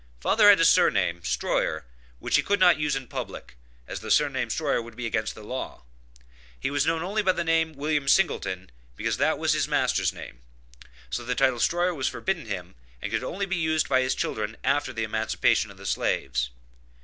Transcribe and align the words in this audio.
Father 0.19 0.49
had 0.49 0.59
a 0.59 0.65
surname, 0.65 1.21
Stroyer, 1.21 1.83
which 2.17 2.35
he 2.35 2.41
could 2.41 2.59
not 2.59 2.79
use 2.79 2.95
in 2.95 3.05
public, 3.07 3.55
as 3.87 3.99
the 3.99 4.09
surname 4.09 4.49
Stroyer 4.49 4.81
would 4.81 4.95
be 4.95 5.05
against 5.05 5.35
the 5.35 5.43
law; 5.43 5.83
he 6.59 6.71
was 6.71 6.87
known 6.87 7.03
only 7.03 7.21
by 7.21 7.33
the 7.33 7.43
name 7.43 7.69
of 7.69 7.75
William 7.75 8.07
Singleton, 8.07 8.71
because 8.95 9.17
that 9.17 9.37
was 9.37 9.53
his 9.53 9.67
master's 9.67 10.11
name. 10.11 10.39
So 11.11 11.23
the 11.23 11.35
title 11.35 11.59
Stroyer 11.59 11.93
was 11.93 12.07
forbidden 12.07 12.47
him, 12.47 12.73
and 12.99 13.11
could 13.11 13.21
be 13.47 13.55
used 13.55 13.85
only 13.87 13.99
by 14.01 14.01
his 14.01 14.15
children 14.15 14.57
after 14.63 14.91
the 14.91 15.03
emancipation 15.03 15.69
of 15.69 15.77
the 15.77 15.85
slaves. 15.85 16.49